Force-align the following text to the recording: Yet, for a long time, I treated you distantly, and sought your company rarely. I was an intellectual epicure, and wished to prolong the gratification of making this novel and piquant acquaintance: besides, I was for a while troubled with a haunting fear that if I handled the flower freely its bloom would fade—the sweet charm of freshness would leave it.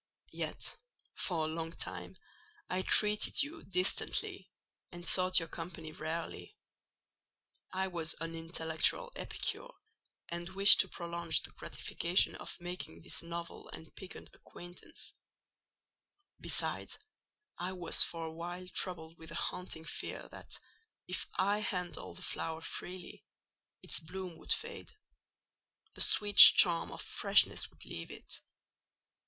Yet, 0.33 0.77
for 1.13 1.45
a 1.45 1.47
long 1.47 1.73
time, 1.73 2.15
I 2.71 2.81
treated 2.81 3.43
you 3.43 3.61
distantly, 3.61 4.49
and 4.91 5.05
sought 5.07 5.37
your 5.37 5.47
company 5.47 5.91
rarely. 5.91 6.57
I 7.71 7.87
was 7.87 8.15
an 8.19 8.33
intellectual 8.33 9.11
epicure, 9.15 9.67
and 10.27 10.49
wished 10.55 10.79
to 10.79 10.87
prolong 10.87 11.27
the 11.43 11.51
gratification 11.55 12.33
of 12.37 12.59
making 12.59 13.03
this 13.03 13.21
novel 13.21 13.69
and 13.69 13.95
piquant 13.95 14.31
acquaintance: 14.33 15.13
besides, 16.39 16.97
I 17.59 17.71
was 17.73 18.03
for 18.03 18.25
a 18.25 18.33
while 18.33 18.67
troubled 18.69 19.19
with 19.19 19.29
a 19.29 19.35
haunting 19.35 19.85
fear 19.85 20.27
that 20.29 20.57
if 21.07 21.27
I 21.35 21.59
handled 21.59 22.17
the 22.17 22.21
flower 22.23 22.61
freely 22.61 23.23
its 23.83 23.99
bloom 23.99 24.37
would 24.39 24.51
fade—the 24.51 26.01
sweet 26.01 26.37
charm 26.37 26.91
of 26.91 27.03
freshness 27.03 27.69
would 27.69 27.85
leave 27.85 28.09
it. 28.09 28.41